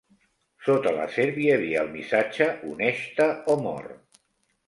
Sota 0.67 0.93
la 0.99 1.03
serp 1.17 1.35
hi 1.41 1.49
havia 1.55 1.83
el 1.87 1.91
missatge 1.97 2.47
"Uneix-te 2.71 3.27
o 3.55 3.59
mor". 3.67 3.89